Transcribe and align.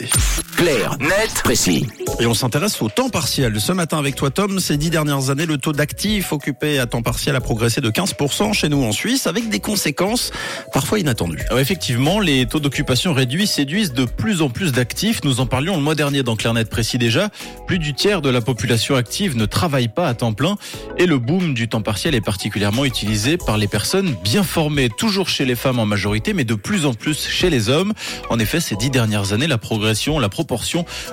d'activité. 0.00 0.47
Clair, 0.58 0.96
net, 0.98 1.40
précis. 1.44 1.86
Et 2.18 2.26
on 2.26 2.34
s'intéresse 2.34 2.82
au 2.82 2.88
temps 2.88 3.10
partiel. 3.10 3.60
Ce 3.60 3.70
matin 3.70 3.96
avec 3.96 4.16
toi 4.16 4.30
Tom, 4.30 4.58
ces 4.58 4.76
dix 4.76 4.90
dernières 4.90 5.30
années, 5.30 5.46
le 5.46 5.56
taux 5.56 5.72
d'actifs 5.72 6.32
occupés 6.32 6.80
à 6.80 6.86
temps 6.86 7.00
partiel 7.00 7.36
a 7.36 7.40
progressé 7.40 7.80
de 7.80 7.88
15% 7.90 8.54
chez 8.54 8.68
nous 8.68 8.82
en 8.82 8.90
Suisse, 8.90 9.28
avec 9.28 9.48
des 9.50 9.60
conséquences 9.60 10.32
parfois 10.72 10.98
inattendues. 10.98 11.44
Alors 11.46 11.60
effectivement, 11.60 12.18
les 12.18 12.44
taux 12.46 12.58
d'occupation 12.58 13.12
réduits 13.12 13.46
séduisent 13.46 13.92
de 13.92 14.04
plus 14.04 14.42
en 14.42 14.50
plus 14.50 14.72
d'actifs. 14.72 15.22
Nous 15.22 15.38
en 15.38 15.46
parlions 15.46 15.76
le 15.76 15.82
mois 15.82 15.94
dernier 15.94 16.24
dans 16.24 16.34
Clarnet 16.34 16.64
précis 16.64 16.98
déjà. 16.98 17.28
Plus 17.68 17.78
du 17.78 17.94
tiers 17.94 18.20
de 18.20 18.28
la 18.28 18.40
population 18.40 18.96
active 18.96 19.36
ne 19.36 19.46
travaille 19.46 19.86
pas 19.86 20.08
à 20.08 20.14
temps 20.14 20.32
plein 20.32 20.56
et 20.96 21.06
le 21.06 21.20
boom 21.20 21.54
du 21.54 21.68
temps 21.68 21.82
partiel 21.82 22.16
est 22.16 22.20
particulièrement 22.20 22.84
utilisé 22.84 23.36
par 23.36 23.58
les 23.58 23.68
personnes 23.68 24.16
bien 24.24 24.42
formées, 24.42 24.88
toujours 24.88 25.28
chez 25.28 25.44
les 25.44 25.54
femmes 25.54 25.78
en 25.78 25.86
majorité, 25.86 26.32
mais 26.32 26.44
de 26.44 26.54
plus 26.54 26.84
en 26.84 26.94
plus 26.94 27.28
chez 27.28 27.48
les 27.48 27.68
hommes. 27.68 27.92
En 28.28 28.40
effet, 28.40 28.58
ces 28.58 28.74
dix 28.74 28.90
dernières 28.90 29.32
années, 29.32 29.46
la 29.46 29.58
progression, 29.58 30.18
la 30.18 30.28
proportion 30.28 30.47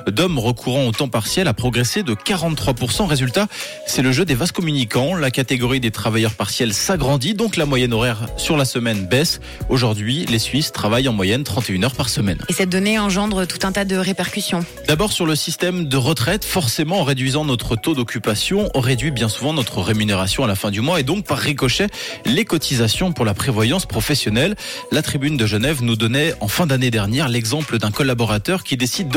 d'hommes 0.07 0.39
recourant 0.39 0.85
au 0.85 0.91
temps 0.91 1.07
partiel 1.07 1.47
a 1.47 1.53
progressé 1.53 2.03
de 2.03 2.13
43%. 2.13 3.05
Résultat, 3.05 3.47
c'est 3.85 4.01
le 4.01 4.11
jeu 4.11 4.25
des 4.25 4.35
vases 4.35 4.51
communicants. 4.51 5.15
La 5.15 5.31
catégorie 5.31 5.79
des 5.79 5.91
travailleurs 5.91 6.33
partiels 6.33 6.73
s'agrandit, 6.73 7.33
donc 7.33 7.57
la 7.57 7.65
moyenne 7.65 7.93
horaire 7.93 8.27
sur 8.37 8.57
la 8.57 8.65
semaine 8.65 9.05
baisse. 9.05 9.39
Aujourd'hui, 9.69 10.25
les 10.25 10.39
Suisses 10.39 10.71
travaillent 10.71 11.07
en 11.07 11.13
moyenne 11.13 11.43
31 11.43 11.83
heures 11.83 11.95
par 11.95 12.09
semaine. 12.09 12.39
Et 12.49 12.53
cette 12.53 12.69
donnée 12.69 12.99
engendre 12.99 13.45
tout 13.45 13.59
un 13.63 13.71
tas 13.71 13.85
de 13.85 13.95
répercussions. 13.95 14.65
D'abord 14.87 15.11
sur 15.11 15.25
le 15.25 15.35
système 15.35 15.85
de 15.85 15.97
retraite, 15.97 16.45
forcément 16.45 16.99
en 16.99 17.03
réduisant 17.03 17.45
notre 17.45 17.75
taux 17.75 17.93
d'occupation, 17.93 18.69
on 18.73 18.79
réduit 18.79 19.11
bien 19.11 19.29
souvent 19.29 19.53
notre 19.53 19.81
rémunération 19.81 20.43
à 20.43 20.47
la 20.47 20.55
fin 20.55 20.71
du 20.71 20.81
mois 20.81 20.99
et 20.99 21.03
donc 21.03 21.25
par 21.25 21.37
ricochet 21.37 21.87
les 22.25 22.45
cotisations 22.45 23.11
pour 23.11 23.25
la 23.25 23.33
prévoyance 23.33 23.85
professionnelle. 23.85 24.55
La 24.91 25.01
tribune 25.01 25.37
de 25.37 25.45
Genève 25.45 25.81
nous 25.81 25.95
donnait 25.95 26.33
en 26.39 26.47
fin 26.47 26.65
d'année 26.65 26.91
dernière 26.91 27.29
l'exemple 27.29 27.77
d'un 27.77 27.91
collaborateur 27.91 28.63
qui 28.63 28.77
décide 28.77 29.07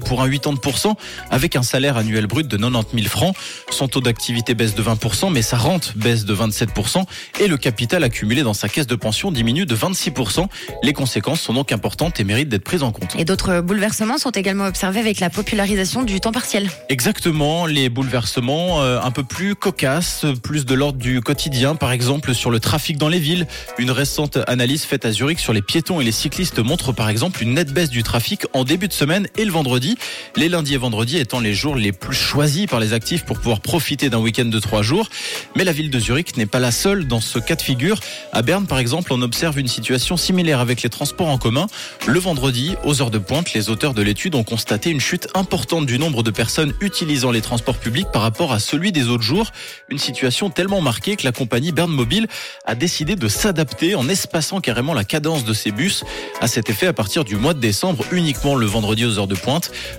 pour 0.00 0.22
un 0.22 0.28
80% 0.28 0.94
avec 1.30 1.56
un 1.56 1.62
salaire 1.62 1.96
annuel 1.96 2.26
brut 2.26 2.48
de 2.48 2.56
90 2.56 3.02
000 3.02 3.08
francs. 3.08 3.34
Son 3.70 3.88
taux 3.88 4.00
d'activité 4.00 4.54
baisse 4.54 4.74
de 4.74 4.82
20%, 4.82 5.32
mais 5.32 5.42
sa 5.42 5.56
rente 5.56 5.96
baisse 5.96 6.24
de 6.24 6.34
27% 6.34 7.04
et 7.40 7.48
le 7.48 7.56
capital 7.56 8.04
accumulé 8.04 8.42
dans 8.42 8.54
sa 8.54 8.68
caisse 8.68 8.86
de 8.86 8.94
pension 8.94 9.30
diminue 9.30 9.66
de 9.66 9.76
26%. 9.76 10.46
Les 10.82 10.92
conséquences 10.92 11.40
sont 11.40 11.54
donc 11.54 11.72
importantes 11.72 12.20
et 12.20 12.24
méritent 12.24 12.48
d'être 12.48 12.64
prises 12.64 12.82
en 12.82 12.92
compte. 12.92 13.14
Et 13.18 13.24
d'autres 13.24 13.60
bouleversements 13.60 14.18
sont 14.18 14.30
également 14.30 14.66
observés 14.66 15.00
avec 15.00 15.20
la 15.20 15.30
popularisation 15.30 16.02
du 16.02 16.20
temps 16.20 16.32
partiel. 16.32 16.70
Exactement, 16.88 17.66
les 17.66 17.88
bouleversements 17.88 18.82
euh, 18.82 19.00
un 19.02 19.10
peu 19.10 19.24
plus 19.24 19.54
cocasses, 19.54 20.24
plus 20.42 20.64
de 20.64 20.74
l'ordre 20.74 20.98
du 20.98 21.20
quotidien, 21.20 21.74
par 21.74 21.92
exemple 21.92 22.34
sur 22.34 22.50
le 22.50 22.60
trafic 22.60 22.98
dans 22.98 23.08
les 23.08 23.18
villes. 23.18 23.46
Une 23.78 23.90
récente 23.90 24.38
analyse 24.46 24.84
faite 24.84 25.04
à 25.04 25.12
Zurich 25.12 25.38
sur 25.38 25.52
les 25.52 25.62
piétons 25.62 26.00
et 26.00 26.04
les 26.04 26.12
cyclistes 26.12 26.58
montre 26.60 26.92
par 26.92 27.08
exemple 27.08 27.42
une 27.42 27.54
nette 27.54 27.72
baisse 27.72 27.90
du 27.90 28.02
trafic 28.02 28.46
en 28.52 28.64
début 28.64 28.88
de 28.88 28.92
semaine 28.92 29.28
et 29.36 29.44
le 29.44 29.55
vendredi. 29.56 29.96
Les 30.36 30.50
lundis 30.50 30.74
et 30.74 30.76
vendredis 30.76 31.16
étant 31.16 31.40
les 31.40 31.54
jours 31.54 31.76
les 31.76 31.90
plus 31.90 32.14
choisis 32.14 32.66
par 32.66 32.78
les 32.78 32.92
actifs 32.92 33.24
pour 33.24 33.38
pouvoir 33.38 33.60
profiter 33.60 34.10
d'un 34.10 34.18
week-end 34.18 34.44
de 34.44 34.58
trois 34.58 34.82
jours. 34.82 35.08
Mais 35.54 35.64
la 35.64 35.72
ville 35.72 35.88
de 35.88 35.98
Zurich 35.98 36.36
n'est 36.36 36.44
pas 36.44 36.58
la 36.58 36.70
seule 36.70 37.06
dans 37.06 37.22
ce 37.22 37.38
cas 37.38 37.56
de 37.56 37.62
figure. 37.62 37.98
À 38.34 38.42
Berne, 38.42 38.66
par 38.66 38.78
exemple, 38.78 39.14
on 39.14 39.22
observe 39.22 39.58
une 39.58 39.66
situation 39.66 40.18
similaire 40.18 40.60
avec 40.60 40.82
les 40.82 40.90
transports 40.90 41.28
en 41.28 41.38
commun. 41.38 41.68
Le 42.06 42.18
vendredi, 42.18 42.74
aux 42.84 43.00
heures 43.00 43.10
de 43.10 43.16
pointe, 43.16 43.54
les 43.54 43.70
auteurs 43.70 43.94
de 43.94 44.02
l'étude 44.02 44.34
ont 44.34 44.44
constaté 44.44 44.90
une 44.90 45.00
chute 45.00 45.28
importante 45.32 45.86
du 45.86 45.98
nombre 45.98 46.22
de 46.22 46.30
personnes 46.30 46.74
utilisant 46.82 47.30
les 47.30 47.40
transports 47.40 47.78
publics 47.78 48.08
par 48.12 48.20
rapport 48.20 48.52
à 48.52 48.58
celui 48.58 48.92
des 48.92 49.08
autres 49.08 49.22
jours. 49.22 49.52
Une 49.88 49.98
situation 49.98 50.50
tellement 50.50 50.82
marquée 50.82 51.16
que 51.16 51.24
la 51.24 51.32
compagnie 51.32 51.72
Berne 51.72 51.92
Mobile 51.92 52.26
a 52.66 52.74
décidé 52.74 53.16
de 53.16 53.28
s'adapter 53.28 53.94
en 53.94 54.06
espaçant 54.06 54.60
carrément 54.60 54.92
la 54.92 55.04
cadence 55.04 55.46
de 55.46 55.54
ses 55.54 55.70
bus. 55.70 56.04
À 56.42 56.46
cet 56.46 56.68
effet, 56.68 56.86
à 56.86 56.92
partir 56.92 57.24
du 57.24 57.36
mois 57.36 57.54
de 57.54 57.60
décembre, 57.60 58.04
uniquement 58.12 58.54
le 58.54 58.66
vendredi 58.66 59.06
aux 59.06 59.18
heures 59.18 59.26
de 59.26 59.34
pointe, 59.34 59.45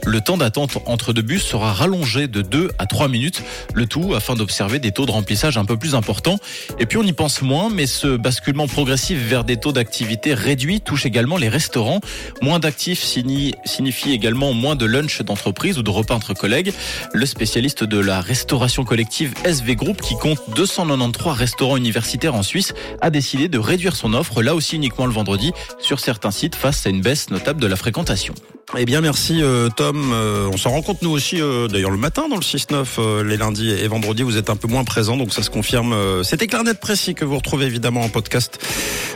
le 0.05 0.21
temps 0.21 0.37
d'attente 0.37 0.77
entre 0.85 1.13
deux 1.13 1.21
bus 1.21 1.43
sera 1.43 1.71
rallongé 1.73 2.27
de 2.27 2.41
2 2.41 2.71
à 2.79 2.85
3 2.85 3.07
minutes, 3.07 3.43
le 3.73 3.85
tout 3.85 4.13
afin 4.13 4.35
d'observer 4.35 4.79
des 4.79 4.91
taux 4.91 5.05
de 5.05 5.11
remplissage 5.11 5.57
un 5.57 5.65
peu 5.65 5.77
plus 5.77 5.95
importants. 5.95 6.37
Et 6.79 6.85
puis 6.85 6.97
on 6.97 7.03
y 7.03 7.13
pense 7.13 7.41
moins, 7.41 7.69
mais 7.69 7.87
ce 7.87 8.17
basculement 8.17 8.67
progressif 8.67 9.17
vers 9.17 9.43
des 9.43 9.57
taux 9.57 9.71
d'activité 9.71 10.33
réduits 10.33 10.81
touche 10.81 11.05
également 11.05 11.37
les 11.37 11.49
restaurants. 11.49 12.01
Moins 12.41 12.59
d'actifs 12.59 13.01
signifie 13.01 14.11
également 14.11 14.53
moins 14.53 14.75
de 14.75 14.85
lunch 14.85 15.21
d'entreprise 15.21 15.77
ou 15.77 15.83
de 15.83 15.89
repas 15.89 16.15
entre 16.15 16.33
collègues. 16.33 16.73
Le 17.13 17.25
spécialiste 17.25 17.83
de 17.83 17.99
la 17.99 18.21
restauration 18.21 18.83
collective 18.83 19.33
SV 19.45 19.75
Group, 19.75 20.01
qui 20.01 20.15
compte 20.15 20.39
293 20.55 21.33
restaurants 21.33 21.77
universitaires 21.77 22.35
en 22.35 22.43
Suisse, 22.43 22.73
a 23.01 23.09
décidé 23.09 23.47
de 23.47 23.59
réduire 23.59 23.95
son 23.95 24.13
offre, 24.13 24.41
là 24.41 24.55
aussi 24.55 24.75
uniquement 24.75 25.05
le 25.05 25.13
vendredi, 25.13 25.51
sur 25.79 25.99
certains 25.99 26.31
sites 26.31 26.55
face 26.55 26.85
à 26.85 26.89
une 26.89 27.01
baisse 27.01 27.29
notable 27.29 27.61
de 27.61 27.67
la 27.67 27.75
fréquentation. 27.75 28.33
Eh 28.75 28.83
bien, 28.83 28.99
merci 28.99 29.41
euh, 29.41 29.69
Tom. 29.69 30.11
Euh, 30.13 30.49
on 30.51 30.57
s'en 30.57 30.71
rend 30.71 30.81
compte 30.81 31.01
nous 31.01 31.11
aussi, 31.11 31.41
euh, 31.41 31.69
d'ailleurs 31.69 31.89
le 31.89 31.97
matin 31.97 32.27
dans 32.29 32.35
le 32.35 32.41
6-9, 32.41 33.23
les 33.23 33.37
lundis 33.37 33.69
et 33.69 33.87
vendredis, 33.87 34.23
vous 34.23 34.35
êtes 34.35 34.49
un 34.49 34.57
peu 34.57 34.67
moins 34.67 34.83
présents, 34.83 35.15
donc 35.15 35.33
ça 35.33 35.41
se 35.41 35.49
confirme. 35.49 35.95
C'était 36.23 36.47
Clarnet 36.47 36.73
Précis 36.73 37.15
que 37.15 37.23
vous 37.23 37.37
retrouvez 37.37 37.65
évidemment 37.65 38.01
en 38.01 38.09
podcast 38.09 38.59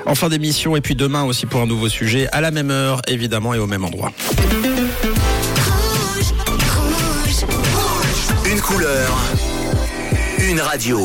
en 0.05 0.15
fin 0.15 0.29
d'émission, 0.29 0.77
et 0.77 0.81
puis 0.81 0.95
demain 0.95 1.23
aussi 1.23 1.45
pour 1.45 1.59
un 1.59 1.67
nouveau 1.67 1.89
sujet, 1.89 2.27
à 2.31 2.39
la 2.39 2.51
même 2.51 2.71
heure 2.71 3.01
évidemment 3.07 3.53
et 3.53 3.59
au 3.59 3.67
même 3.67 3.83
endroit. 3.83 4.13
Une 8.45 8.61
couleur, 8.61 9.17
une 10.39 10.61
radio. 10.61 10.99